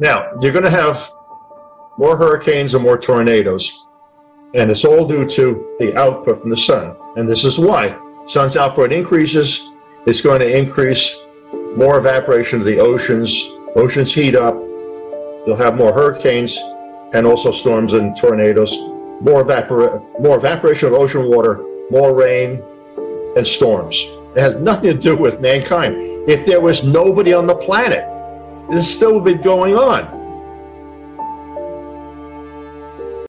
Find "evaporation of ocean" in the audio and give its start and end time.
20.38-21.28